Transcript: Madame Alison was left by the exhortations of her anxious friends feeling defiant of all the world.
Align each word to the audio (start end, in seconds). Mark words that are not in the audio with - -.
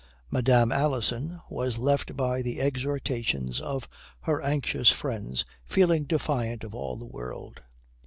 Madame 0.31 0.71
Alison 0.71 1.41
was 1.47 1.77
left 1.77 2.17
by 2.17 2.41
the 2.41 2.59
exhortations 2.59 3.61
of 3.61 3.87
her 4.21 4.41
anxious 4.41 4.89
friends 4.89 5.45
feeling 5.63 6.05
defiant 6.05 6.63
of 6.63 6.73
all 6.73 6.95
the 6.95 7.05
world. 7.05 7.61